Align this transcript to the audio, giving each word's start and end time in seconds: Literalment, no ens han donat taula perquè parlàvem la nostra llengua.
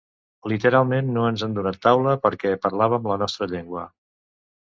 Literalment, 0.51 1.09
no 1.17 1.25
ens 1.31 1.43
han 1.47 1.53
donat 1.57 1.77
taula 1.85 2.15
perquè 2.25 2.55
parlàvem 2.65 3.05
la 3.13 3.21
nostra 3.25 3.49
llengua. 3.55 3.87